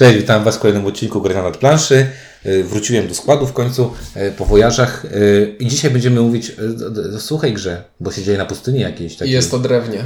[0.00, 2.06] Cześć, witam Was w kolejnym odcinku Gry na nad planszy.
[2.46, 6.52] Y, Wróciłem do składu w końcu y, po wojażach y, i dzisiaj będziemy mówić
[7.16, 9.12] o suchej grze, bo się dzieje na pustyni jakiejś.
[9.12, 9.34] I Takiej.
[9.34, 10.04] jest to drewnie.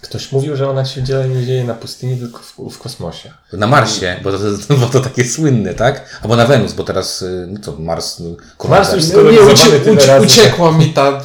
[0.00, 3.32] Ktoś mówił, że ona się dzieje, nie dzieje na pustyni, tylko w, w kosmosie.
[3.52, 4.38] Na Marsie, bo to,
[4.80, 6.18] bo to takie słynne, tak?
[6.22, 8.20] Albo na Wenus, bo teraz, no co, Mars...
[8.20, 11.22] no, Mars już Nie, ucie, uciekła mi ta,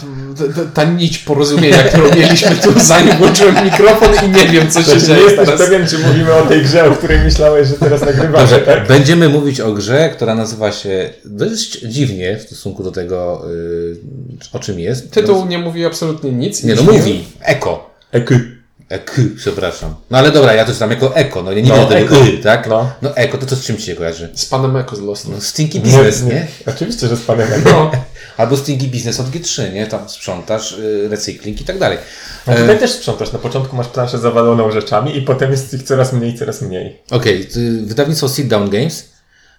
[0.74, 5.00] ta, nić porozumienia, którą mieliśmy tu, zanim włączyłem mikrofon i nie wiem, co się Znaczy,
[5.02, 5.62] nie dzieje jesteś teraz.
[5.62, 8.88] pewien, czy mówimy o tej grze, o której myślałeś, że teraz nagrywamy, Dobrze, tak?
[8.88, 13.98] będziemy mówić o grze, która nazywa się dość dziwnie w stosunku do tego, y,
[14.54, 15.12] o czym jest.
[15.12, 16.64] Tytuł nie mówi absolutnie nic.
[16.64, 17.26] Nie, no mówi.
[17.42, 17.96] Eko.
[18.12, 18.57] Eky.
[18.90, 19.96] Ek, przepraszam.
[20.10, 22.26] No ale dobra, ja to czytam jako eko, no nie, nie No, tego eko.
[22.28, 22.68] y, tak?
[22.70, 22.92] No.
[23.02, 24.30] no eko, to to z czym ci się kojarzy?
[24.36, 25.30] Z panem Eko z Lost.
[25.30, 26.48] No stinky business, nie?
[26.66, 27.62] Oczywiście, że z panem Eky.
[27.66, 27.92] No,
[28.38, 29.88] Albo stinky business od G3, nie?
[29.88, 31.98] Tam sprzątasz, y, recykling i tak dalej.
[32.46, 33.32] A tutaj też sprzątasz.
[33.32, 37.02] Na początku masz planszę zawaloną rzeczami i potem jest ich coraz mniej, coraz mniej.
[37.12, 39.10] Okej, y, wydawnictwo Sit Down Games.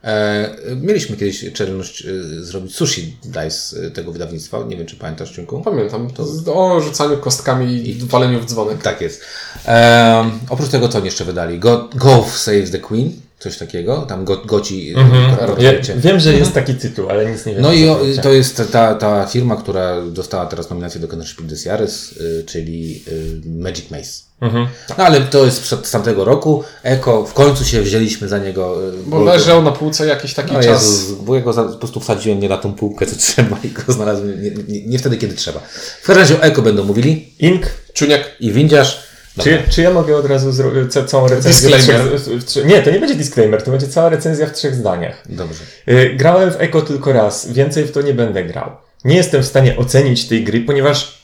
[0.05, 4.65] E, mieliśmy kiedyś czelność y, zrobić sushi dice tego wydawnictwa.
[4.69, 5.63] Nie wiem, czy pamiętasz, Ciunku?
[5.63, 6.11] pamiętam.
[6.11, 8.83] To z- o rzucaniu kostkami i waleniu w dzwonek.
[8.83, 9.23] Tak jest.
[9.67, 11.59] E, oprócz tego, co oni jeszcze wydali?
[11.59, 14.03] Go, Go Save the Queen, coś takiego.
[14.09, 14.95] Tam go, goci.
[14.97, 15.63] Mhm.
[15.63, 17.63] Ja wiem, że jest taki tytuł, ale nic nie wiem.
[17.63, 21.27] No i to o, to jest ta, ta firma, która dostała teraz nominację do Kenner
[21.29, 22.15] Spiel des Jahres,
[22.47, 23.05] czyli
[23.47, 24.28] Magic Maze.
[24.41, 24.67] Mhm.
[24.99, 26.65] No ale to jest przed tamtego roku.
[26.83, 28.89] Eko, w końcu się wzięliśmy za niego.
[28.89, 30.67] y, Bo leżał na półce jakiś taki No czas.
[30.85, 33.69] Jezus, bo ja go za, po prostu wsadziłem nie na tą półkę, co trzeba i
[33.69, 35.61] go znalazłem nie, nie, nie wtedy, kiedy trzeba.
[36.03, 37.67] W każdym razie o Eko będą mówili Ink.
[37.93, 38.21] Czuniak.
[38.41, 39.09] i windziarz.
[39.43, 41.69] Czy, czy ja mogę od razu zrobić całą recenzję?
[41.71, 42.07] w Disclaimer.
[42.21, 45.23] trzech- w trzech- Nie, to nie będzie disclaimer, to będzie cała recenzja w trzech zdaniach.
[45.29, 45.65] Dobrze.
[45.89, 48.71] Y, Grałem w Eko tylko raz, więcej w to nie będę grał.
[49.05, 51.23] Nie jestem w stanie ocenić tej gry, ponieważ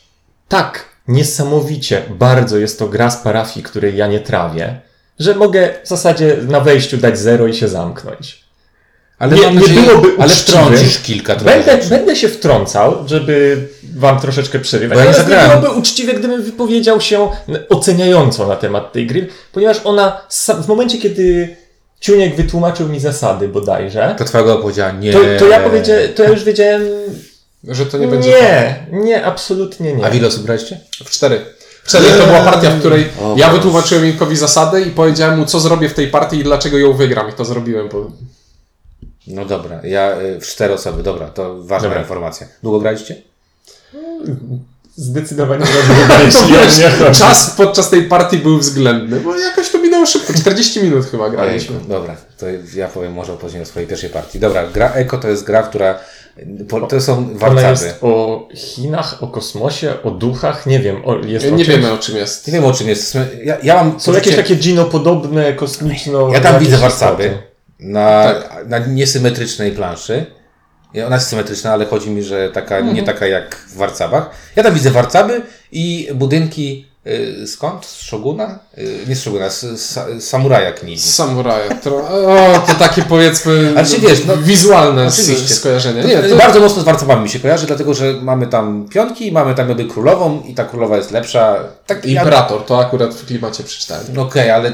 [0.48, 4.80] tak niesamowicie bardzo jest to gra z parafii, której ja nie trawię,
[5.18, 8.44] że mogę w zasadzie na wejściu dać zero i się zamknąć.
[9.18, 11.88] Ale Nie- nie nadzieję- byłoby Ale wtrącisz kilka Będę, rzeczy.
[11.88, 16.42] będę się wtrącał, żeby wam troszeczkę przerywać, Bo ja nie ale nie byłoby uczciwe, gdybym
[16.42, 17.28] wypowiedział się
[17.68, 20.20] oceniająco na temat tej gry, ponieważ ona
[20.64, 21.56] w momencie, kiedy
[22.00, 25.12] Ciuniek wytłumaczył mi zasady bodajże, To twojego powiedziała nie.
[25.12, 26.82] to, to ja powiedziałem, to ja już wiedziałem,
[27.68, 30.06] Że to nie będzie nie, nie, absolutnie nie.
[30.06, 30.80] A w ile osób graliście?
[31.04, 31.44] W cztery.
[31.84, 35.46] W cztery to była partia, w której O ja wytłumaczyłem Inkowi zasady i powiedziałem mu,
[35.46, 37.30] co zrobię w tej partii i dlaczego ją wygram.
[37.30, 37.88] I to zrobiłem.
[37.88, 38.10] Bo...
[39.26, 42.00] No dobra, ja y, w cztery osoby, dobra, to ważna Dobra.
[42.02, 42.46] informacja.
[42.62, 43.22] Długo graliście?
[44.96, 47.18] Zdecydowanie chodzi.
[47.18, 50.32] czas podczas tej partii był względny, bo jakoś to minęło szybko.
[50.34, 51.76] 40 minut chyba graliśmy.
[51.76, 54.38] Ojejku, dobra, to ja powiem może opowiem o swojej pierwszej partii.
[54.38, 55.98] Dobra, gra Eko to jest gra, która.
[56.68, 57.70] Po, to są Ona warcaby.
[57.70, 61.76] jest o Chinach, o kosmosie, o duchach, nie wiem, o, jest o Nie czymś.
[61.76, 62.46] wiemy o czym jest.
[62.46, 63.18] Nie wiem o czym jest.
[63.44, 64.00] Ja, ja mam.
[64.00, 66.32] Są jakieś takie dżinopodobne, kosmiczno...
[66.32, 67.38] Ja tam widzę warcaby
[67.78, 68.66] na, Tak.
[68.68, 70.26] na niesymetrycznej planszy.
[71.06, 74.30] Ona jest symetryczna, ale chodzi mi, że taka, nie taka jak w warcabach.
[74.56, 76.88] Ja tam widzę warcaby i budynki
[77.46, 77.86] skąd?
[77.86, 78.58] Z Szoguna?
[78.78, 81.02] Y, nie z Szoguna, z, z, z Samuraja Knizi.
[81.08, 81.74] Z samuraja.
[81.74, 85.54] To, o, to takie powiedzmy Ale czy wiesz, no- wizualne Oczywiście.
[85.54, 86.02] skojarzenie.
[86.02, 88.88] To, Nie, to to, bardzo mocno z warcabami mi się kojarzy, dlatego że mamy tam
[88.90, 91.56] pionki, mamy tam jakby królową i ta królowa jest lepsza.
[91.86, 94.04] Tak, ja- Imperator, to akurat w klimacie przeczytałem.
[94.14, 94.72] No Okej, ale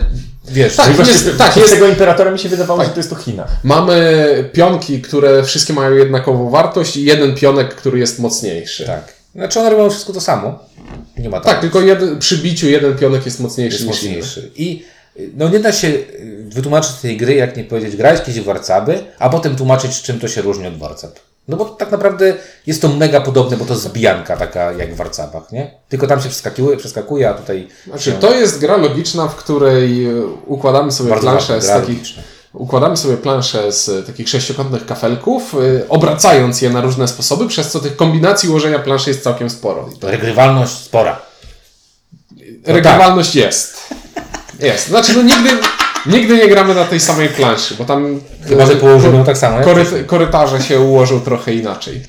[0.48, 2.96] wiesz, Tak, właśnie jest- z- tak, z jest- tego imperatora mi się wydawało, że to
[3.00, 3.50] jest o Chinach.
[3.64, 8.86] Mamy pionki, które wszystkie mają jednakową wartość i jeden pionek, który jest mocniejszy.
[8.86, 9.19] tak.
[9.34, 10.58] Znaczy one robią wszystko to samo.
[11.18, 11.52] Nie ma tam.
[11.52, 14.16] Tak, tylko jeden, przy biciu jeden pionek jest mocniejszy jest niż inny.
[14.16, 14.50] mocniejszy.
[14.56, 14.84] I
[15.16, 18.44] y, no nie da się y, wytłumaczyć tej gry, jak nie powiedzieć, grałeś kiedyś w
[18.44, 21.18] warcaby, a potem tłumaczyć, czym to się różni od warcab.
[21.48, 22.34] No bo tak naprawdę
[22.66, 25.70] jest to mega podobne, bo to zbijanka taka jak w warcabach, nie?
[25.88, 30.26] Tylko tam się przeskakuje, przeskakuje a tutaj Znaczy, to jest gra logiczna, w której e,
[30.46, 32.22] układamy sobie bardzo planszę z takich logiczna.
[32.52, 37.80] Układamy sobie planszę z takich sześciokątnych kafelków, y, obracając je na różne sposoby, przez co
[37.80, 39.88] tych kombinacji ułożenia planszy jest całkiem sporo.
[39.96, 41.20] I to Regrywalność spora.
[42.66, 43.76] regrywalność jest.
[44.60, 44.88] Jest.
[44.88, 45.50] Znaczy, no nigdy,
[46.06, 49.64] nigdy nie gramy na tej samej planszy, bo tam Chyba, że y, położymy tak samo.
[49.64, 52.02] koryt, korytarze się ułożą trochę inaczej.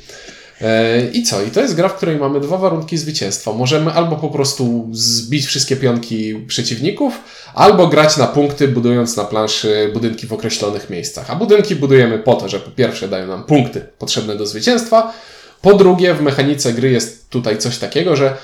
[0.63, 1.41] E, I co?
[1.41, 3.53] I to jest gra, w której mamy dwa warunki zwycięstwa.
[3.53, 7.21] Możemy albo po prostu zbić wszystkie pionki przeciwników,
[7.53, 11.31] albo grać na punkty, budując na planszy budynki w określonych miejscach.
[11.31, 15.13] A budynki budujemy po to, że po pierwsze dają nam punkty potrzebne do zwycięstwa,
[15.61, 18.37] po drugie w mechanice gry jest tutaj coś takiego, że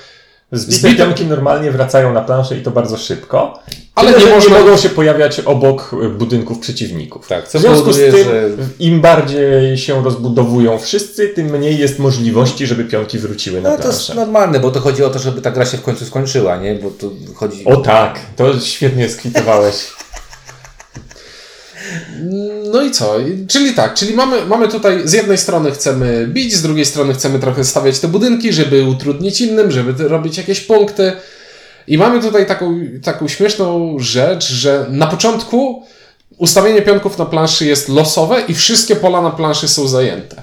[0.52, 3.62] Zbite Zbite- pionki normalnie wracają na planszę i to bardzo szybko.
[3.98, 7.28] Ale Tyle, nie można- mogą się pojawiać obok budynków przeciwników.
[7.28, 8.48] Tak, co w związku z powoduje, tym, że-
[8.78, 13.88] im bardziej się rozbudowują wszyscy, tym mniej jest możliwości, żeby pionki wróciły na No to
[13.88, 14.14] jest planszę.
[14.14, 16.74] normalne, bo to chodzi o to, żeby ta gra się w końcu skończyła, nie?
[16.74, 17.64] Bo to chodzi...
[17.64, 19.74] O tak, to świetnie skwitowałeś.
[22.72, 23.14] No i co?
[23.48, 27.38] Czyli tak, czyli mamy, mamy tutaj z jednej strony chcemy bić, z drugiej strony chcemy
[27.38, 31.12] trochę stawiać te budynki, żeby utrudnić innym, żeby robić jakieś punkty.
[31.88, 35.82] I mamy tutaj taką, taką śmieszną rzecz, że na początku
[36.38, 40.42] ustawienie pionków na planszy jest losowe i wszystkie pola na planszy są zajęte.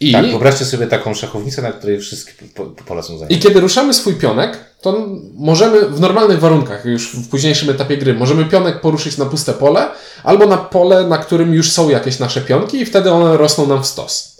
[0.00, 3.34] I, Tak, wyobraźcie sobie taką szachownicę, na której wszystkie po, po, pola są zajęte.
[3.34, 8.14] I kiedy ruszamy swój pionek, to możemy w normalnych warunkach, już w późniejszym etapie gry,
[8.14, 9.88] możemy pionek poruszyć na puste pole,
[10.24, 13.82] albo na pole, na którym już są jakieś nasze pionki i wtedy one rosną nam
[13.82, 14.36] w stos.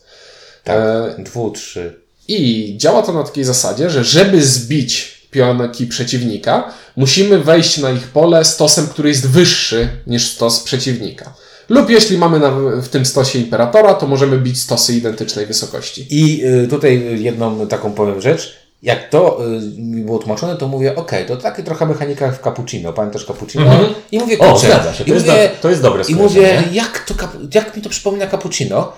[0.64, 2.00] Tak, E, dwu, trzy.
[2.28, 8.08] I działa to na takiej zasadzie, że żeby zbić pionki przeciwnika, musimy wejść na ich
[8.08, 11.34] pole stosem, który jest wyższy niż stos przeciwnika.
[11.68, 12.50] Lub jeśli mamy na,
[12.82, 16.06] w tym stosie imperatora, to możemy bić stosy identycznej wysokości.
[16.10, 18.56] I y, tutaj jedną taką powiem rzecz.
[18.82, 19.38] Jak to
[19.76, 22.92] y, mi było tłumaczone, to mówię, okej, to takie trochę mechanika jak w cappuccino.
[22.92, 23.64] Pamiętasz cappuccino?
[23.64, 23.94] Mhm.
[24.12, 24.66] I mówię, O, kurczę.
[24.66, 27.14] zgadza się, to jest mówię, do- to jest dobre I mówię, jak, to,
[27.54, 28.92] jak mi to przypomina cappuccino?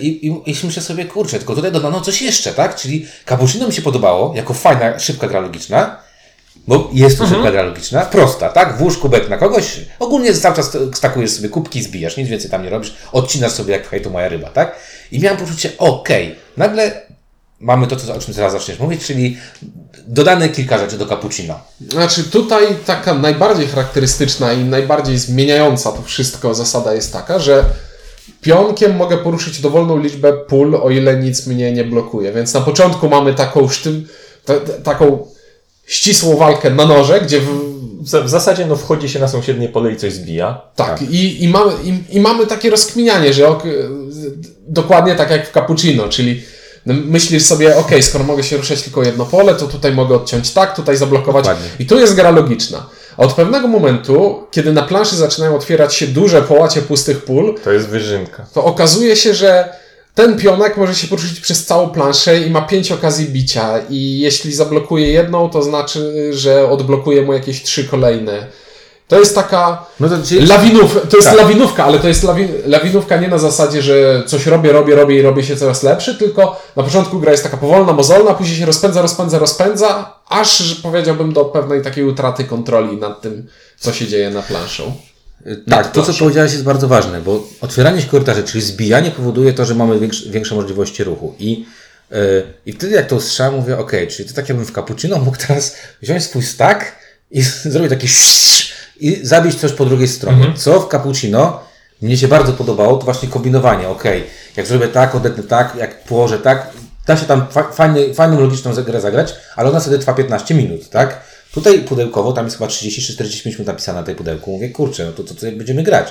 [0.00, 2.76] I, i, I myślę sobie, kurczę, tylko tutaj dodano coś jeszcze, tak?
[2.76, 5.96] Czyli cappuccino mi się podobało, jako fajna, szybka gra logiczna,
[6.66, 8.78] bo jest to szybka gra logiczna, prosta, tak?
[8.78, 12.70] Włóż kubek na kogoś, ogólnie cały czas stakujesz sobie kubki, zbijasz, nic więcej tam nie
[12.70, 14.76] robisz, odcinasz sobie jak hej, to moja ryba, tak?
[15.12, 17.02] I miałem poczucie, okej, nagle
[17.60, 19.38] mamy to, co, o czym teraz zaczniesz mówić, czyli
[20.06, 21.60] dodane kilka rzeczy do cappuccino.
[21.88, 27.64] Znaczy tutaj taka najbardziej charakterystyczna i najbardziej zmieniająca to wszystko zasada jest taka, że
[28.40, 32.32] pionkiem mogę poruszyć dowolną liczbę pól, o ile nic mnie nie blokuje.
[32.32, 34.08] Więc na początku mamy taką sztym,
[34.44, 35.26] ta, ta, taką
[35.86, 37.70] ścisłą walkę na noże, gdzie w,
[38.24, 40.60] W, zasadzie no, wchodzi się na sąsiednie pole i coś zbija.
[40.76, 43.62] tak, I, i, mamy, i, i mamy takie rozkminianie, że ok,
[44.68, 46.42] dokładnie tak jak w cappuccino, czyli
[46.86, 50.76] myślisz sobie, ok, skoro mogę się ruszać tylko jedno pole, to tutaj mogę odciąć tak,
[50.76, 51.44] tutaj zablokować.
[51.44, 51.68] Dokładnie.
[51.78, 52.86] I tu jest gra logiczna.
[53.16, 57.72] A od pewnego momentu, kiedy na planszy zaczynają otwierać się duże połacie pustych pól, To
[57.72, 58.46] jest wyżynka.
[58.54, 59.68] to okazuje się, że
[60.14, 63.78] ten pionek może się poruszyć przez całą planszę i ma pięć okazji bicia.
[63.90, 68.46] I jeśli zablokuje jedną, to znaczy, że odblokuje mu jakieś trzy kolejne.
[69.10, 71.38] To jest taka No to czyli, lawinów, to jest Tak.
[71.38, 75.22] lawinówka, ale to jest lawi, lawinówka nie na zasadzie, że coś robię, robię, robię i
[75.22, 79.02] robię się coraz lepszy, tylko na początku gra jest taka powolna, mozolna, później się rozpędza,
[79.02, 83.46] rozpędza, rozpędza, aż powiedziałbym do pewnej takiej utraty kontroli nad tym,
[83.78, 84.92] co się dzieje na planszą.
[85.70, 89.64] tak, to co powiedziałeś jest bardzo ważne, bo otwieranie się korytarzy, czyli zbijanie powoduje to,
[89.64, 91.34] że mamy większe, większe możliwości ruchu.
[91.38, 91.66] I,
[92.10, 92.16] yy,
[92.66, 95.76] I wtedy jak to usłyszałem, mówię, ok, czyli to tak jakbym w cappuccino mógł teraz
[96.02, 96.84] wziąć swój stack
[97.30, 97.42] i
[97.72, 98.08] zrobić taki
[99.00, 100.44] i zabić coś po drugiej stronie.
[100.56, 101.60] Co w cappuccino
[102.02, 104.04] mnie się bardzo podobało, to właśnie kombinowanie, ok,
[104.56, 106.70] jak zrobię tak, odetnę tak, jak położę tak,
[107.06, 110.88] da się tam fa- fajny, fajną, logiczną grę zagrać, ale ona wtedy trwa 15 minut,
[110.88, 111.20] tak?
[111.52, 114.50] Tutaj pudełkowo, tam jest chyba 30 czy 45 minut napisane na tej pudełku.
[114.52, 116.08] Mówię, kurczę, no to co tutaj będziemy grać?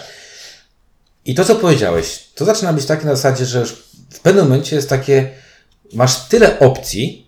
[1.26, 3.72] I to, co powiedziałeś, to zaczyna być takie na zasadzie, że już
[4.10, 5.30] w pewnym momencie jest takie,
[5.94, 7.28] masz tyle opcji,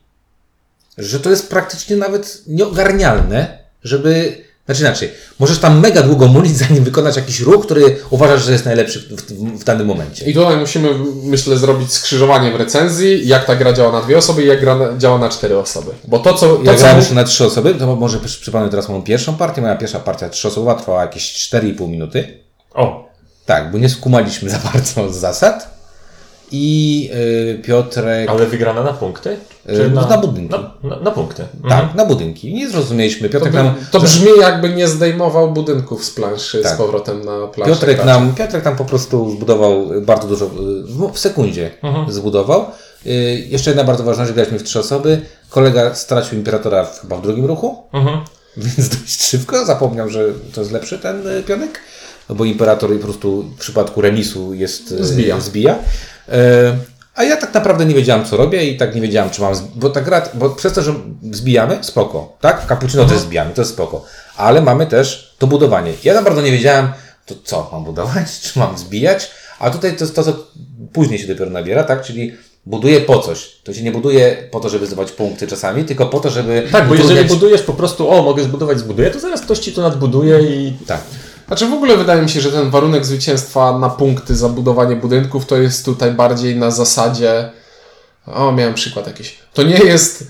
[0.98, 4.44] że to jest praktycznie nawet nieogarnialne, żeby,
[4.76, 8.66] znaczy inaczej, możesz tam mega długo mulić, zanim wykonasz jakiś ruch, który uważasz, że jest
[8.66, 10.26] najlepszy w, w, w danym momencie.
[10.26, 10.90] I tutaj musimy,
[11.24, 14.76] myślę, zrobić skrzyżowanie w recenzji, jak ta gra działa na dwie osoby i jak gra
[14.76, 15.92] na, działa na cztery osoby.
[16.08, 16.48] Bo to, co...
[16.48, 19.62] To, Ja grałem na trzy osoby, to może przy- przypomnę teraz moją pierwszą partię.
[19.62, 22.38] Moja pierwsza partia trzyosobowa trwała jakieś 4,5 minuty.
[22.74, 23.10] O,
[23.46, 25.71] Tak, bo nie skumaliśmy za bardzo z zasad.
[26.52, 27.10] I
[27.48, 28.30] yy, Piotrek...
[28.30, 29.38] ale wygrana na punkty?
[29.66, 30.52] Yy, na budynki.
[30.56, 31.44] Na, na, na punkty.
[31.70, 32.54] Tak, na budynki.
[32.54, 33.30] Nie zrozumieliśmy.
[33.30, 33.74] to, Piotrek by, nam...
[33.92, 36.74] to brzmi jakby nie zdejmował budynków z planszy Tak.
[36.74, 37.74] z powrotem na planszę.
[37.74, 38.20] Piotrek gracza.
[38.20, 41.72] nam, Piotrek tam po prostu zbudował bardzo dużo, y, w sekundzie
[42.08, 42.66] zbudował.
[43.06, 43.12] Y,
[43.50, 45.22] Jeszcze jedna bardzo ważna rzecz, graliśmy w trzy osoby.
[45.50, 48.20] Kolega stracił Imperatora w, chyba w drugim ruchu, Mhm.
[48.58, 51.80] więc dość szybko zapomniał, że to jest lepszy ten y, pionek,
[52.30, 55.40] no bo Imperator po prostu w przypadku remisu jest y, Zbija.
[55.40, 55.76] zbija.
[56.30, 56.34] Y,
[57.16, 59.54] A ja tak naprawdę nie wiedziałem, co robię i tak nie wiedziałem, czy mam.
[59.76, 60.94] Bo ta gra, bo przez to, że
[61.32, 62.38] zbijamy, spoko.
[62.42, 62.68] Tak?
[62.68, 64.06] Cappuccino też zbijamy, to jest spoko.
[64.38, 65.94] Ale mamy też to budowanie.
[66.04, 66.88] Ja tam bardzo nie wiedziałem,
[67.26, 70.34] to co mam budować, czy mam zbijać, a tutaj to jest to, co
[70.94, 72.02] później się dopiero nabiera, tak?
[72.02, 72.34] Czyli
[72.66, 73.50] buduję po coś.
[73.64, 76.68] To się nie buduje po to, żeby zdobywać punkty czasami, tylko po to, żeby.
[76.72, 79.74] Tak, bo jeżeli utrudniać- budujesz po prostu, o, mogę zbudować, zbuduję, to zaraz ktoś ci
[79.74, 81.02] to nadbuduje i Tak.
[81.52, 85.46] Znaczy w ogóle wydaje mi się, że ten warunek zwycięstwa na punkty za budowanie budynków
[85.46, 87.50] to jest tutaj bardziej na zasadzie.
[88.28, 89.38] O, miałem przykład jakiś.
[89.54, 90.24] To nie jest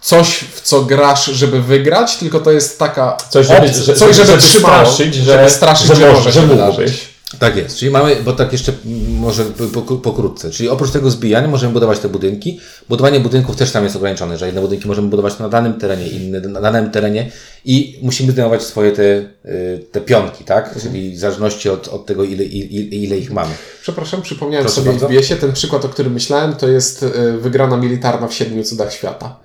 [0.00, 4.16] coś, w co grasz, żeby wygrać, tylko to jest taka Coś, żeby- opcja, że- coś,
[4.16, 6.58] żeby, żeby trzymało, straszyć, że- żeby straszyć, że że, że się mógłbyś.
[6.66, 7.07] wydarzyć.
[7.38, 8.72] Tak jest, czyli mamy, bo tak jeszcze
[9.08, 9.44] może
[9.74, 12.60] po- po- pokrótce, czyli oprócz tego zbijania możemy budować te budynki.
[12.88, 16.40] Budowanie budynków też tam jest ograniczone, że jedne budynki możemy budować na danym terenie, inne
[16.40, 17.30] na danym terenie
[17.64, 20.74] i musimy zdejmować swoje te, y, te pionki, tak?
[20.82, 23.50] Czyli w zależności od, od tego, ile, ile, ile ich mamy.
[23.82, 25.08] Przepraszam, przypomniałem Proszę sobie bardzo.
[25.08, 28.92] w BS-ie, ten przykład, o którym myślałem, to jest e, wygrana militarna w siedmiu cudach
[28.92, 29.40] świata.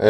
[0.00, 0.04] e,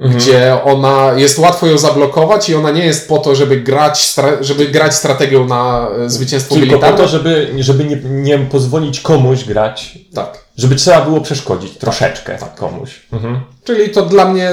[0.00, 0.24] Pojedynku.
[0.24, 4.66] Gdzie ona jest łatwo ją zablokować i ona nie jest po to, żeby grać, żeby
[4.66, 6.98] grać strategią na e, zwycięstwo Tylko po militarne.
[6.98, 10.44] to, żeby, żeby nie, nie pozwolić komuś grać, Tak.
[10.56, 13.00] żeby trzeba było przeszkodzić troszeczkę komuś.
[13.12, 13.40] Mhm.
[13.64, 14.50] Czyli to dla mnie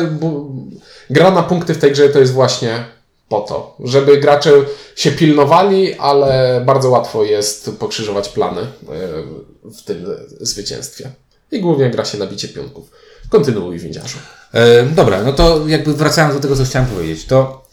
[1.09, 2.83] gra na punkty w tej grze to jest właśnie
[3.29, 4.51] po to, żeby gracze
[4.95, 8.67] się pilnowali, ale bardzo łatwo jest pokrzyżować plany e,
[9.63, 10.05] w tym
[10.41, 11.09] zwycięstwie.
[11.51, 12.89] I głównie gra się na bicie pionków.
[13.29, 14.17] Kontynuuj, windziarzu.
[14.53, 17.67] E, dobra, no to jakby wracając do tego, co chciałem powiedzieć, to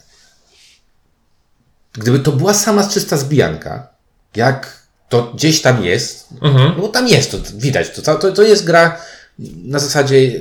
[1.93, 3.87] gdyby to była sama czysta zbijanka,
[4.35, 6.73] jak to gdzieś tam jest, Mhm.
[6.75, 8.97] no bo tam jest, to widać, to, to, to jest gra
[9.65, 10.31] na zasadzie,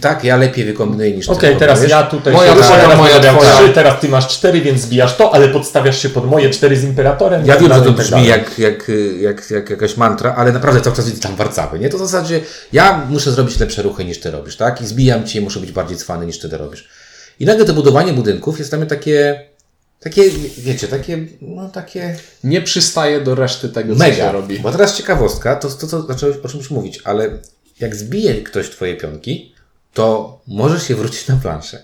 [0.00, 1.90] tak, ja lepiej wykombinuję niż ty Okej, teraz wykombinujesz.
[2.12, 3.56] ja tutaj Moja się twoja, teraz moja twoja.
[3.56, 6.84] trzy, teraz ty masz cztery, więc zbijasz to, ale podstawiasz się pod moje cztery z
[6.84, 7.46] imperatorem.
[7.46, 10.52] Ja i wiem, że tak to tak brzmi jak, jak, jak, jak jakaś mantra, ale
[10.52, 11.88] naprawdę cały czas widzę tam warcaby, nie?
[11.88, 12.40] To w zasadzie
[12.72, 14.80] ja muszę zrobić lepsze ruchy niż ty robisz, tak?
[14.82, 16.88] I zbijam cię i muszę być bardziej cwany niż ty to robisz.
[17.40, 19.40] I nagle to budowanie budynków jest dla mnie takie,
[20.00, 20.22] takie,
[20.58, 24.16] wiecie, takie, no takie Nie przystaje do reszty tego, co mega.
[24.16, 24.58] się robi.
[24.58, 27.30] Bo teraz ciekawostka, to, to, to zacząłeś o czymś mówić, ale
[27.82, 29.54] jak zbije ktoś twoje pionki,
[29.94, 31.82] to możesz się wrócić na planszę.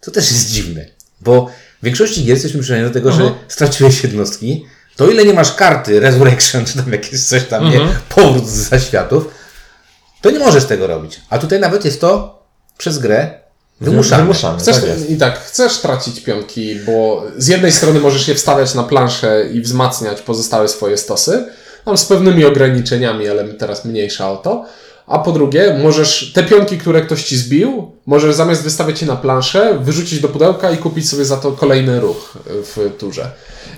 [0.00, 0.86] To też jest dziwne,
[1.20, 1.50] bo
[1.82, 6.00] w większości gier jesteśmy przyzwyczajeni do tego, że straciłeś jednostki, to ile nie masz karty
[6.00, 9.34] Resurrection, czy tam jakieś coś tam, nie, powrót z zaświatów,
[10.20, 11.20] to nie możesz tego robić.
[11.30, 12.42] A tutaj nawet jest to
[12.78, 13.40] przez grę
[13.80, 14.22] wymuszane.
[14.22, 15.10] Wymuszane, Chcesz, tak.
[15.10, 19.60] I tak, chcesz tracić pionki, bo z jednej strony możesz je wstawiać na planszę i
[19.60, 21.46] wzmacniać pozostałe swoje stosy,
[21.84, 24.64] tam z pewnymi ograniczeniami, ale teraz mniejsza o to.
[25.10, 29.16] A po drugie, możesz te pionki, które ktoś ci zbił, możesz zamiast wystawiać je na
[29.16, 33.30] planszę, wyrzucić do pudełka i kupić sobie za to kolejny ruch w turze.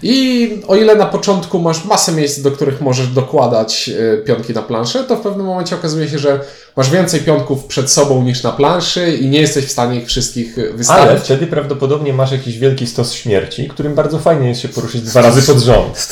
[0.02, 4.62] I o ile na początku masz masę miejsc, do których możesz dokładać e, pionki na
[4.62, 6.40] planszę, to w pewnym momencie okazuje się, że
[6.76, 10.58] masz więcej pionków przed sobą niż na planszy i nie jesteś w stanie ich wszystkich
[10.58, 11.06] e, wystawić.
[11.08, 15.22] Ale wtedy prawdopodobnie masz jakiś wielki stos śmierci, którym bardzo fajnie jest się poruszyć dwa
[15.22, 16.08] razy pod rząd.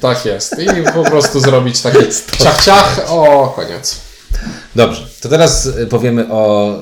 [0.00, 0.56] Tak jest.
[0.58, 1.98] I po prostu zrobić taki
[2.44, 4.05] ciach ciach, o koniec.
[4.76, 6.74] Dobrze, to teraz y, powiemy o,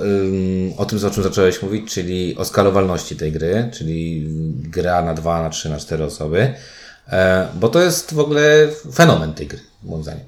[0.77, 5.43] o tym, o czym zacząłeś mówić, czyli o skalowalności tej gry, czyli gra na 2,
[5.43, 6.55] na 3, na 4 osoby,
[7.09, 10.25] e, bo to jest w ogóle fenomen tej gry, moim zdaniem.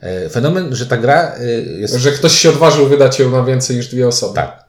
[0.00, 1.94] E, fenomen, że ta gra y, jest...
[1.94, 4.34] Że ktoś się odważył wydać ją na więcej niż dwie osoby.
[4.34, 4.68] Tak.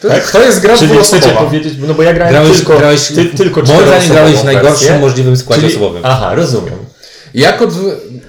[0.00, 3.24] To, to jest gra Czyli chcecie powiedzieć, no bo ja grałem Grałeś, tylko, grałeś, ty,
[3.24, 6.02] tylko moim zdaniem grałeś w najgorszym możliwym składzie Czyli- osobowym.
[6.04, 6.87] Aha, rozumiem.
[7.34, 7.70] Jak od...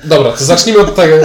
[0.03, 1.15] Dobra, to zacznijmy od tego,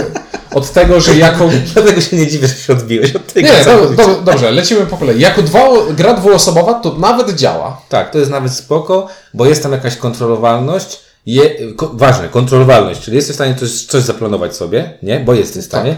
[0.53, 1.49] od tego że jako...
[1.73, 4.97] Dlatego się nie dziwię, że się odbiłeś od tej Nie, do, do, dobrze, lecimy po
[4.97, 5.19] kolei.
[5.19, 7.81] Jako dwa, gra dwuosobowa to nawet działa.
[7.89, 10.99] Tak, to jest nawet spoko, bo jest tam jakaś kontrolowalność.
[11.25, 15.19] Je, ko, ważne, kontrolowalność, czyli jesteś w stanie coś, coś zaplanować sobie, nie?
[15.19, 15.97] Bo jesteś w stanie.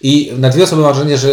[0.00, 1.28] I na dwie osoby mam wrażenie, że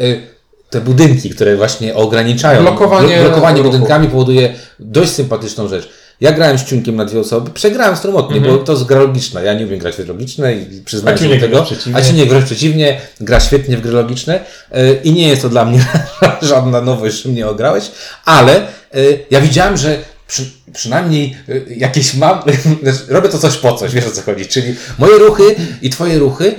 [0.00, 0.22] y,
[0.70, 5.88] te budynki, które właśnie ograniczają, Blokowanie blokowanie budynkami powoduje dość sympatyczną rzecz.
[6.20, 8.56] Ja grałem z ciunkiem na dwie osoby, przegrałem stromotnie, Mhm.
[8.58, 9.42] bo to jest gra logiczna.
[9.42, 11.62] Ja nie umiem grać w gry logiczne i przyznaję się do tego.
[11.62, 11.96] przeciwnie.
[11.96, 14.40] A ci nie wręcz przeciwnie, gra świetnie w gry logiczne
[14.76, 15.84] y, i nie jest to dla mnie
[16.42, 17.90] żadna nowość, że mnie ograłeś,
[18.24, 22.42] ale y, ja widziałem, że przy, przynajmniej y, jakieś mam,
[23.08, 25.42] robię to coś po coś, wiesz o co chodzi, czyli moje ruchy
[25.82, 26.54] i twoje ruchy,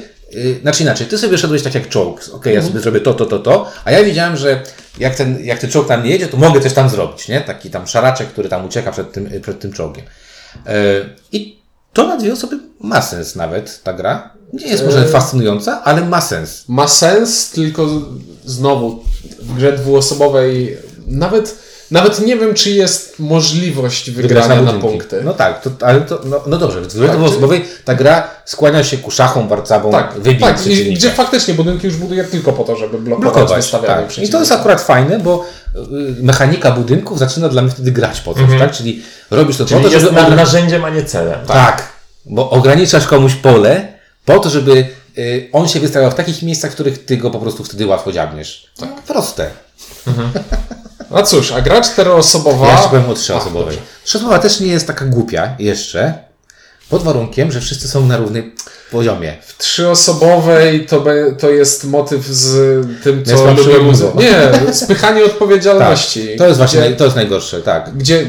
[0.61, 3.39] znaczy inaczej, ty sobie szedłeś tak jak czołg, okej, ja sobie zrobię to, to, to,
[3.39, 4.61] to, a ja widziałem, że
[4.99, 7.41] jak ten, jak ten czołg tam nie jedzie, to mogę coś tam zrobić, nie?
[7.41, 10.05] Taki tam szaraczek, który tam ucieka przed tym, y, przed tym czołgiem.
[10.55, 10.61] Y,
[11.31, 11.59] I
[11.93, 14.33] to na dwie osoby ma sens nawet, ta gra.
[14.53, 16.63] Nie jest może fascynująca, ale ma sens.
[16.67, 17.87] Ma sens, tylko
[18.45, 19.03] znowu
[19.39, 21.59] w grze dwuosobowej nawet,
[21.91, 24.87] nawet nie wiem, czy jest możliwość wygrania na, budynki.
[24.87, 25.21] punkty.
[25.23, 28.97] No tak, to, ale to, no, no dobrze, w Tak, dwuosobowej ta gra skłania się
[28.97, 32.75] ku szachom, warcabom, tak, wybić tak i, gdzie faktycznie budynki już buduje tylko po to,
[32.75, 33.57] żeby blokować, blokować.
[33.61, 34.17] wystawianie Tak.
[34.23, 38.33] I to jest akurat fajne, bo y, mechanika budynków zaczyna dla mnie wtedy grać po
[38.33, 38.71] coś, tak?
[38.71, 40.15] Czyli robisz to Czyli po to, jest żeby...
[40.21, 41.45] na, ogra- narzędziem, a nie celem.
[41.45, 41.89] tak,
[42.25, 43.93] bo ograniczasz komuś pole
[44.25, 47.39] po to, żeby y, on się wystawiał w takich miejscach, w których ty go po
[47.39, 48.71] prostu wtedy łatwo dziabniesz.
[48.79, 48.89] Tak.
[48.89, 49.49] No, proste.
[51.11, 52.67] No cóż, a gra czteroosobowa...
[52.67, 53.77] Ja jeszcze powiem o trzyosobowej.
[54.03, 56.13] Trzyosobowa też nie jest taka głupia jeszcze,
[56.89, 58.51] pod warunkiem, że wszyscy są na równym
[58.91, 59.37] poziomie.
[59.41, 62.53] W trzyosobowej to, be, to jest motyw z
[63.03, 66.27] tym, Jest co lubię Nie, spychanie odpowiedzialności.
[66.27, 67.97] Tak, to jest właśnie Gdzie, to jest najgorsze, tak.
[67.97, 68.25] gdzie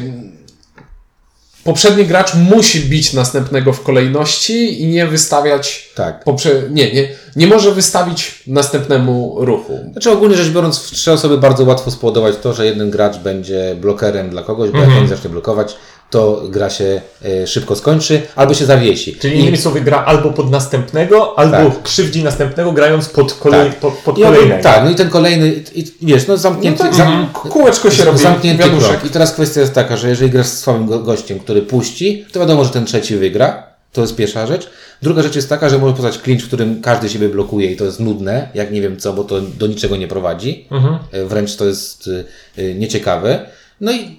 [1.69, 6.25] poprzedni gracz musi bić następnego w kolejności i nie wystawiać Tak.
[6.25, 9.79] poprze- nie, nie, nie może wystawić następnemu ruchu.
[9.93, 13.77] Znaczy ogólnie rzecz biorąc, w trzy osoby bardzo łatwo spowodować to, że jeden gracz będzie
[13.81, 15.77] blokerem dla kogoś, bo jak on zacznie blokować,
[16.11, 19.15] to gra się e, szybko skończy albo się zawiesi.
[19.17, 21.83] Czyli innymi słowy gra albo pod następnego, albo Tak.
[21.83, 23.81] krzywdzi następnego grając pod, kolej, Tak.
[23.81, 24.63] pod, pod kolejnego.
[24.63, 27.27] Tak, no i ten kolejny, i, wiesz, no zamknięty, No to- zam, mhm.
[27.53, 29.05] Kółeczko się robi, zamknięty krok.
[29.07, 32.65] I teraz kwestia jest taka, że jeżeli grasz z go- gościem, który puści, to wiadomo,
[32.65, 33.69] że ten trzeci wygra.
[33.93, 34.71] To jest pierwsza rzecz.
[35.03, 37.85] Druga rzecz jest taka, że może postać clinch, w którym każdy siebie blokuje i to
[37.85, 40.67] jest nudne, jak nie wiem co, bo to do niczego nie prowadzi.
[41.13, 42.11] E, Wręcz to jest
[42.59, 43.47] e, nieciekawe.
[43.81, 44.18] No i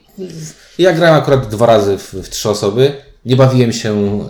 [0.78, 2.92] ja grałem akurat dwa razy w, w trzy osoby.
[3.26, 3.92] Nie bawiłem się.
[3.94, 4.28] e,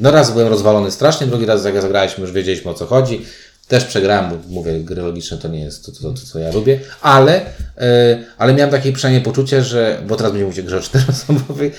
[0.00, 3.26] No raz byłem rozwalony strasznie, drugi raz jak zagraliśmy, już wiedzieliśmy o co chodzi.
[3.68, 6.80] Też przegrałem, bo mówię, gry logiczne to nie jest to, to, to co ja lubię,
[7.00, 7.40] ale,
[7.78, 11.72] e, ale miałem takie przynajmniej poczucie, że, bo teraz będziemy mówić o grze czteroosobowej,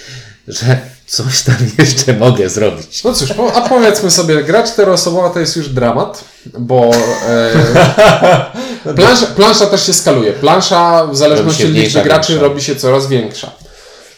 [0.48, 3.04] że coś tam jeszcze mogę zrobić.
[3.04, 6.24] No cóż, a powiedzmy sobie, gra czteroosobowa to jest już dramat,
[6.60, 6.92] bo
[7.30, 7.52] e,
[8.96, 10.34] plansza, plansza też się skaluje.
[10.34, 12.48] Plansza w zależności od liczby graczy większa.
[12.48, 13.52] robi się coraz większa.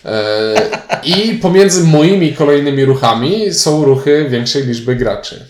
[0.06, 0.70] E,
[1.04, 5.46] I pomiędzy moimi kolejnymi ruchami są ruchy większej liczby graczy.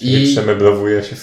[0.00, 1.16] I I, przemeblowuje się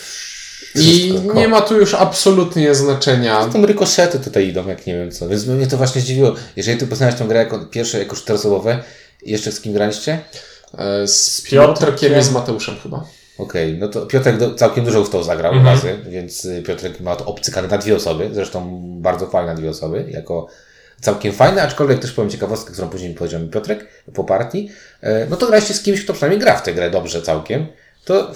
[0.76, 3.46] I nie ma tu już absolutnie znaczenia.
[3.54, 5.30] Tam rykoszety tutaj idą, jak nie wiem co.
[5.30, 6.36] Więc mnie to właśnie zdziwiło.
[6.56, 8.84] Jeżeli ty poznałeś tą grę jako pierwsze, jako czteroosobowe,
[9.26, 10.20] jeszcze z kim graliście?
[10.78, 11.88] E, Z Piotrkiem.
[11.88, 13.06] Piotrkiem i z Mateuszem chyba.
[13.38, 15.76] Okej, no to Piotrek do, całkiem dużo w to zagrał Mhm.
[15.76, 20.06] razy, więc y, Piotrek ma to obcykane na dwie osoby, zresztą bardzo fajne dwie osoby,
[20.10, 20.48] jako
[21.02, 24.70] całkiem fajne, aczkolwiek też powiem ciekawostkę, którą później powiedział mi Piotrek po partii,
[25.02, 27.68] e, no to graliście z kimś, kto przynajmniej gra w tę grę dobrze całkiem,
[28.06, 28.32] to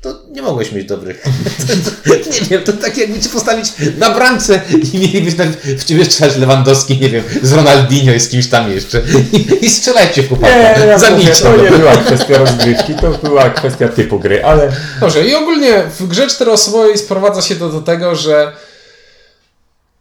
[0.00, 1.24] to nie mogłeś mieć dobrych.
[2.40, 3.66] nie wiem, to tak jakby cię postawić
[3.98, 4.60] na bramce
[4.92, 5.44] i mielibyś na,
[5.78, 9.02] w ciebie strzelać Lewandowski, nie wiem, z Ronaldinho i z kimś tam jeszcze
[9.32, 10.54] i, i strzelajcie w chłopaka.
[10.54, 11.62] Nie, ja mówię, Zabijcie to go.
[11.62, 16.26] nie była kwestia rozgrywki, to była kwestia typu gry, ale Dobrze, i ogólnie w grze
[16.26, 18.52] czteroosobowej sprowadza się to do tego, że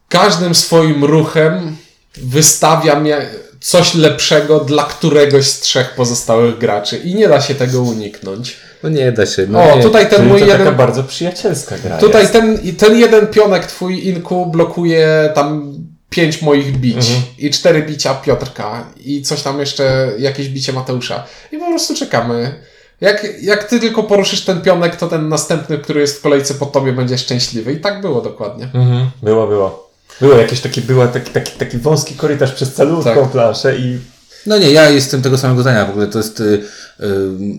[0.10, 1.78] każdym swoim ruchem
[2.18, 7.82] wystawiam ja- coś lepszego dla któregoś z trzech pozostałych graczy i nie da się tego
[7.82, 8.58] uniknąć.
[8.84, 9.46] No nie da się.
[9.50, 9.84] No O, nie.
[9.84, 10.76] tutaj ten czyli mój to taka jeden...
[10.76, 12.34] bardzo przyjacielska gra Tutaj jest.
[12.34, 15.74] ten, ten jeden pionek twój Inku blokuje tam
[16.10, 17.22] pięć moich bić Mhm.
[17.38, 21.24] i cztery bicia Piotrka i coś tam jeszcze, jakieś bicie Mateusza.
[21.52, 22.64] I po prostu czekamy.
[23.02, 26.66] Jak, jak ty tylko poruszysz ten pionek, to ten następny, który jest w kolejce po
[26.66, 27.74] tobie, będzie szczęśliwy.
[27.74, 28.64] I tak było dokładnie.
[28.74, 29.87] Mhm, było, było.
[30.22, 33.32] Było jakieś takie, była taki, taki, taki wąski korytarz przez calutką Tak.
[33.32, 34.00] planszę i
[34.46, 35.86] No nie, ja jestem tego samego zdania.
[35.86, 36.64] W ogóle to jest y, y,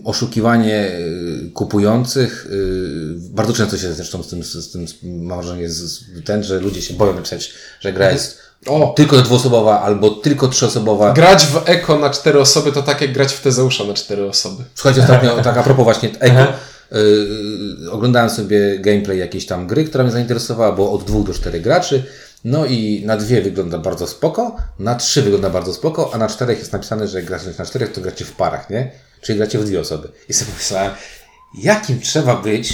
[0.05, 2.45] oszukiwanie y, kupujących.
[2.51, 6.59] Y, bardzo często się zresztą z tym, z, tym mam wrażenie, z, z, ten, że
[6.59, 11.13] ludzie się boją napisać, że gra jest O, tylko dwuosobowa albo tylko trzyosobowa.
[11.13, 14.63] grać w Eko na cztery osoby to tak jak grać w Tezeusza na cztery osoby.
[14.75, 16.53] Słuchajcie, ostatnio, tak a propos właśnie Eko, Aha.
[17.85, 21.61] y, oglądałem sobie gameplay jakiejś tam gry, która mnie zainteresowała, bo od dwóch do czterech
[21.61, 22.03] graczy.
[22.43, 26.59] No i na dwie wygląda bardzo spoko, na trzy wygląda bardzo spoko, a na czterech
[26.59, 28.91] jest napisane, że jak gracie na czterech, to gracie w parach, nie?
[29.21, 30.11] Czyli gracie w dwie osoby.
[30.29, 30.91] I sobie pomyślałem,
[31.61, 32.73] jakim trzeba być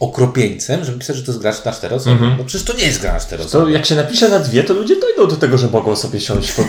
[0.00, 2.26] okropieńcem, żeby pisać, że to jest gracz na cztery osoby.
[2.38, 3.64] No przecież to nie jest gra na cztery osoby.
[3.64, 6.52] to jak się napisze na dwie, to ludzie dojdą do tego, że mogą sobie siąść
[6.52, 6.62] po,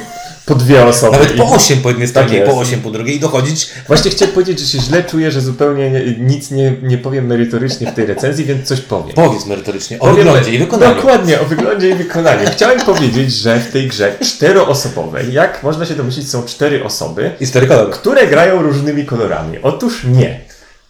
[0.46, 1.12] po dwie osoby.
[1.18, 2.52] Nawet i- po osiem po jednej stronie, jest.
[2.52, 5.92] po osiem po drugiej i dochodzić Właśnie chciałem powiedzieć, że się źle czuję, że zupełnie
[5.92, 9.16] nie, nic nie, nie powiem merytorycznie w tej recenzji, więc coś powiem.
[9.16, 10.96] Powiedz merytorycznie o Powiem- wyglądzie i wykonaniu.
[10.96, 12.50] Dokładnie, o wyglądzie i wykonaniu.
[12.52, 17.48] Chciałem powiedzieć, że w tej grze czteroosobowej, jak można się domyślić, są cztery osoby, I
[17.48, 17.92] cztery kolory.
[17.92, 19.58] które grają różnymi kolorami.
[19.64, 20.40] Otóż nie.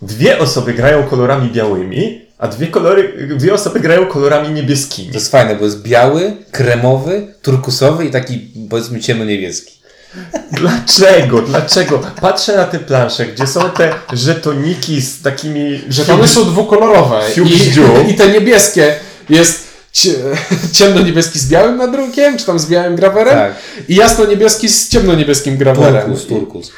[0.02, 5.08] Dwie osoby grają kolorami białymi, a dwie, kolory, dwie osoby grają kolorami niebieskimi.
[5.10, 9.80] To jest fajne, bo jest biały, kremowy, turkusowy i taki powiedzmy ciemno-niebieski.
[10.52, 11.42] Dlaczego?
[11.42, 12.02] Dlaczego?
[12.22, 15.82] Patrzę na te plansze, gdzie są te żetoniki z takimi...
[15.90, 18.96] Żetony są dwukolorowe i, i te niebieskie
[19.30, 19.69] jest
[20.74, 23.54] ciemno-niebieski z białym nadrukiem, czy tam z białym grawerem Tak.
[23.88, 26.02] i jasno-niebieski z ciemno-niebieskim grawerem.
[26.02, 26.72] Turkus, turkus.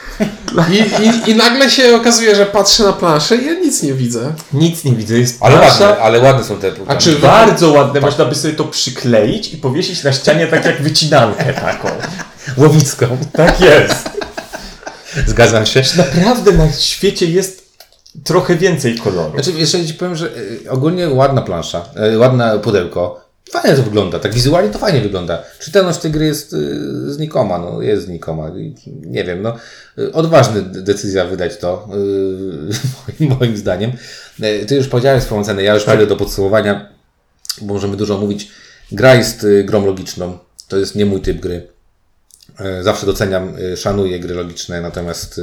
[0.71, 4.34] I, i, I nagle się okazuje, że patrzę na planszę i ja nic nie widzę.
[4.53, 8.01] Nic nie widzę, jest Ale plansza ładne, ale ładne są te A czy- Bardzo ładne,
[8.01, 11.89] można by sobie to przykleić i powiesić na ścianie tak jak wycinankę taką.
[12.57, 13.17] Łowicką.
[13.34, 14.10] Tak jest.
[15.27, 15.81] Zgadzam się.
[15.97, 17.61] Naprawdę na świecie jest
[18.23, 19.34] trochę więcej kolorów.
[19.34, 23.31] Znaczy, jeszcze ci powiem, że y, ogólnie ładna plansza, y, ładne pudełko.
[23.51, 25.43] Fajnie to wygląda, tak wizualnie to fajnie wygląda.
[25.60, 28.51] Czytelność tej gry jest y, znikoma, no jest znikoma.
[28.88, 29.55] Nie wiem, no
[29.97, 31.88] y, odważna decyzja wydać to,
[33.19, 33.91] moim, moim zdaniem.
[34.67, 36.89] Ty już powiedziałeś swoją cenę, ja już przejdę do podsumowania,
[37.62, 38.51] bo możemy dużo mówić.
[38.91, 41.67] Gra jest grą logiczną, to jest nie mój typ gry.
[42.81, 45.41] Zawsze doceniam, szanuję gry logiczne, natomiast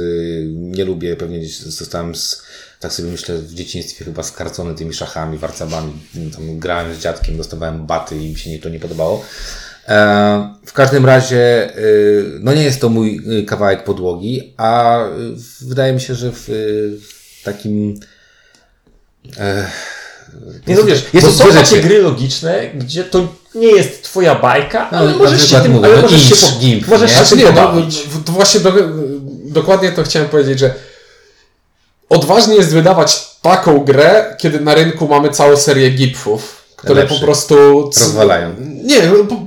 [0.53, 2.43] nie lubię, pewnie gdzieś zostałem z,
[2.79, 5.93] tak sobie myślę, w dzieciństwie chyba skarcony tymi szachami, warcabami.
[6.35, 9.25] Tam grałem z dziadkiem, dostawałem baty i mi się nie, to nie podobało.
[9.87, 11.79] E, W każdym razie, e,
[12.39, 14.99] no nie jest to mój e, kawałek podłogi, a
[15.61, 16.49] wydaje mi się, że w,
[17.43, 17.99] takim
[20.67, 21.81] Nie no wiesz, jest to są takie rzeczy.
[21.81, 25.85] gry logiczne, gdzie to nie jest twoja bajka, ale na możesz się przykład tym, mówię,
[25.85, 27.25] ale no możesz się, Inch, po, Gimp, możesz nie?
[27.25, 28.73] się no, właśnie do,
[29.45, 30.73] dokładnie to chciałem powiedzieć, że
[32.09, 37.19] odważnie jest wydawać taką grę, kiedy na rynku mamy całą serię gipfów, które Lepszych.
[37.19, 37.55] po prostu...
[37.99, 38.55] Rozwalają.
[38.83, 39.39] Nie, no,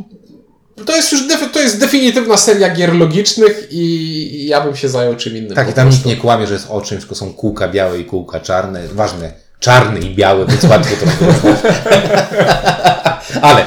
[0.87, 1.23] to jest już
[1.53, 5.55] to jest definitywna seria gier logicznych i ja bym się zajął czym innym.
[5.55, 8.05] Tak, i tam nikt nie kłamie, że jest o czymś, tylko są kółka białe i
[8.05, 8.89] kółka czarne.
[8.89, 11.07] Ważne, czarny i biały, więc łatwo to.
[13.43, 13.67] Ale, e,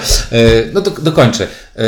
[0.73, 1.47] no to dokończę.
[1.75, 1.81] E,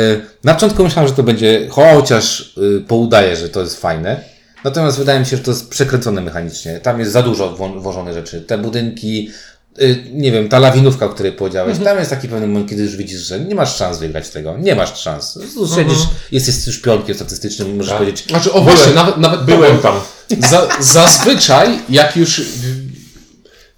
[0.44, 4.20] Na początku myślałem, że to będzie, chociaż e, poudaje, że to jest fajne.
[4.68, 6.80] Natomiast wydaje mi się, że to jest przekręcone mechanicznie.
[6.80, 8.40] Tam jest za dużo wło- włożone rzeczy.
[8.40, 9.30] Te budynki,
[9.78, 12.96] e, nie wiem, ta lawinówka, o której powiedziałeś, tam jest taki pewny moment, kiedy już
[12.96, 14.58] widzisz, że nie masz szans wygrać tego.
[14.58, 15.38] Nie masz szans.
[15.74, 15.98] Siedzisz,
[16.32, 19.94] jesteś już piątkiem statystycznym, możesz powiedzieć, Znaczy, o właśnie, nawet, nawet Byłem tam.
[20.50, 22.88] Za, zazwyczaj, jak już w,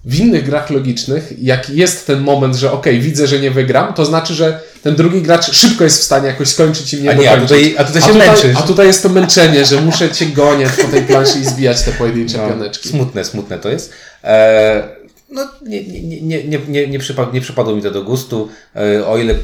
[0.04, 4.04] w innych grach logicznych, jak jest ten moment, że okej, widzę, że nie wygram, to
[4.04, 7.30] znaczy, że ten drugi gracz szybko jest w stanie jakoś skończyć i mnie A nie,
[7.30, 8.56] a tutaj- a tutaj się męczysz.
[8.56, 11.92] A tutaj jest to męczenie, że muszę cię gonić po tej planszy i zbijać te
[11.92, 12.64] pojedyncze No.
[12.90, 13.92] Smutne, smutne to jest.
[14.24, 14.82] E,
[15.30, 18.48] no, nie, nie, nie, nie, nie, nie, nie, przypa- nie przypadło mi to do gustu.
[18.76, 19.34] E, o ile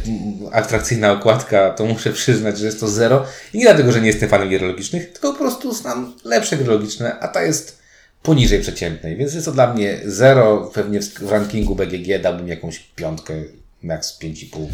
[0.53, 3.25] atrakcyjna okładka, to muszę przyznać, że jest to zero.
[3.55, 6.67] I nie dlatego, że nie jestem fanem gier logicznych, tylko po prostu znam lepsze gry
[6.67, 7.79] logiczne, a ta jest
[8.23, 9.17] poniżej przeciętnej.
[9.17, 10.71] Więc jest to dla mnie zero.
[10.75, 13.35] Pewnie w, w rankingu BGG dałbym jakąś piątkę,
[13.83, 14.67] max 5,5.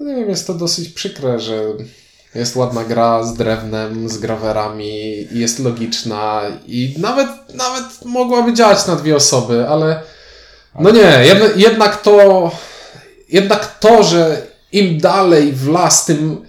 [0.00, 1.62] No nie wiem, jest to dosyć przykre, że
[2.34, 8.96] jest ładna gra z drewnem, z grawerami, jest logiczna i nawet, nawet mogłaby działać na
[8.96, 10.02] dwie osoby, ale
[10.80, 12.50] no nie, jednak, jednak to
[13.28, 16.46] jednak to, że im dalej w las, tym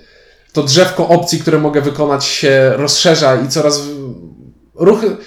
[0.53, 3.81] to drzewko opcji, które mogę wykonać się rozszerza i coraz
[4.75, 5.17] ruchy,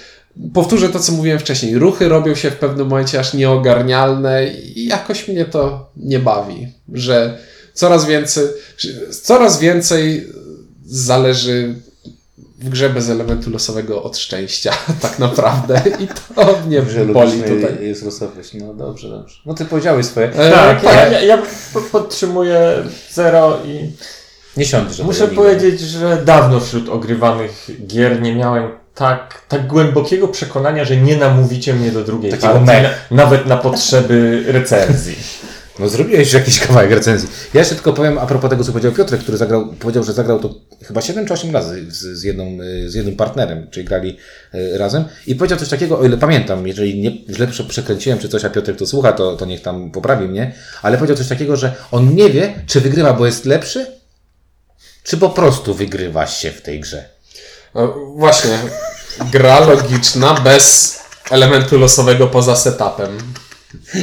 [0.55, 5.29] powtórzę to, co mówiłem wcześniej, ruchy robią się w pewnym momencie aż nieogarnialne i jakoś
[5.29, 7.39] mnie to nie bawi, że
[7.75, 8.45] coraz więcej,
[9.23, 10.27] coraz więcej
[10.87, 11.75] zależy
[12.59, 15.83] w grze bez elementu losowego od szczęścia, tak naprawdę.
[16.01, 17.87] I to mnie Że boli tutaj.
[17.87, 18.55] jest losowość.
[18.55, 19.37] No dobrze, dobrze.
[19.47, 20.27] No ty powiedziałeś swoje.
[20.33, 20.95] E, Tak, tak.
[20.95, 23.91] ja, ja, ja po- podtrzymuję zero i
[24.57, 30.85] Nie że muszę powiedzieć, że dawno wśród ogrywanych gier nie miałem tak, tak głębokiego przekonania,
[30.85, 32.67] że nie namówicie mnie do drugiej Takiego partii,
[33.11, 35.17] na, nawet na potrzeby recenzji.
[35.79, 37.29] No zrobiłeś jakiś kawałek recenzji.
[37.55, 40.41] Ja jeszcze tylko powiem a propos tego, co powiedział Piotrek, który zagrał, powiedział, że zagrał
[40.41, 44.19] to chyba 7 czy 8 razy z, z, jedną, y, z jednym partnerem, czyli grali
[44.55, 45.05] y, razem.
[45.27, 48.51] I powiedział coś takiego, o ile pamiętam, jeżeli nie, źle prze- przekręciłem czy coś, a
[48.51, 52.15] Piotrek to słucha, to, to niech tam poprawi mnie, ale powiedział coś takiego, że on
[52.15, 53.87] nie wie, czy wygrywa, bo jest lepszy,
[55.03, 57.05] czy po prostu wygrywa się w tej grze.
[57.75, 58.59] No, właśnie,
[59.33, 60.99] gra logiczna bez
[61.31, 63.19] elementu losowego poza setupem.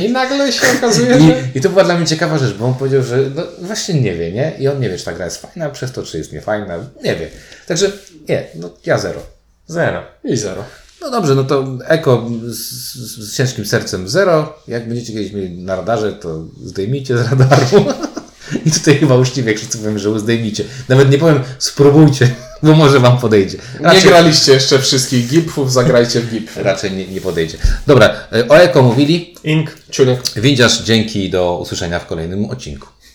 [0.01, 1.43] I nagle się okazuje, I, że...
[1.55, 4.31] I to była dla mnie ciekawa rzecz, bo on powiedział, że no, właśnie nie wie,
[4.31, 4.51] nie?
[4.59, 6.77] I on nie wie, czy ta gra jest fajna przez to, czy jest niefajna.
[7.03, 7.27] Nie wie.
[7.67, 7.91] Także
[8.29, 9.21] nie, no ja zero.
[9.67, 10.03] Zero.
[10.23, 10.63] I zero.
[11.01, 14.59] No dobrze, no to eko z, z, z ciężkim sercem zero.
[14.67, 17.85] Jak będziecie kiedyś mieli na radarze, to zdejmijcie z radaru.
[18.65, 20.63] I tutaj chyba uczciwie wszyscy powiem, że zdejmijcie.
[20.89, 23.57] Nawet nie powiem spróbujcie, bo może wam podejdzie.
[23.79, 26.63] Nie Raczej, graliście jeszcze wszystkich gipfów, zagrajcie w gipfy.
[26.63, 27.57] raczej nie, nie podejdzie.
[27.87, 29.35] Dobra, e, o eko mówili.
[29.43, 29.77] Ink.
[29.89, 30.19] Ciuniek.
[30.35, 32.87] Windziarz, dzięki do usłyszenia w kolejnym odcinku.